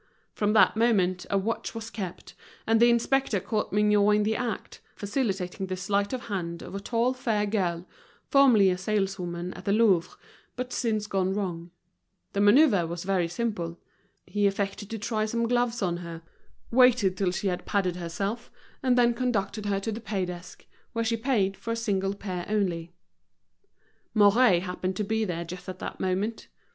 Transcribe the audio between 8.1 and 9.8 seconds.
formerly a saleswoman at the